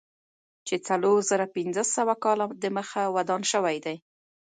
چې 0.67 0.75
څلور 0.87 1.17
زره 1.29 1.45
پنځه 1.55 1.83
سوه 1.95 2.13
کاله 2.23 2.45
دمخه 2.63 3.03
ودان 3.15 3.41
شوی 3.51 3.77
دی. 3.85 3.95